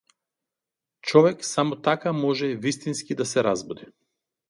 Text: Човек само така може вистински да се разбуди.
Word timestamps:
Човек 1.01 1.45
само 1.45 1.75
така 1.81 2.13
може 2.13 2.53
вистински 2.55 3.15
да 3.15 3.25
се 3.25 3.43
разбуди. 3.43 3.85